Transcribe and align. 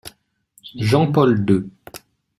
Jean-Paul 0.73 1.45
deux. 1.45 1.69